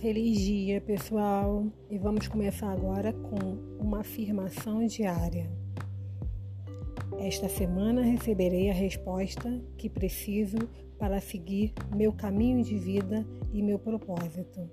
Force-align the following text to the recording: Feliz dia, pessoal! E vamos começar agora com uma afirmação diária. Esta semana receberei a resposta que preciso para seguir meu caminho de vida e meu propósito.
Feliz 0.00 0.38
dia, 0.38 0.80
pessoal! 0.80 1.66
E 1.90 1.98
vamos 1.98 2.28
começar 2.28 2.70
agora 2.70 3.12
com 3.12 3.58
uma 3.80 3.98
afirmação 3.98 4.86
diária. 4.86 5.50
Esta 7.18 7.48
semana 7.48 8.02
receberei 8.02 8.70
a 8.70 8.72
resposta 8.72 9.60
que 9.76 9.90
preciso 9.90 10.56
para 11.00 11.20
seguir 11.20 11.74
meu 11.96 12.12
caminho 12.12 12.62
de 12.62 12.78
vida 12.78 13.26
e 13.52 13.60
meu 13.60 13.76
propósito. 13.76 14.70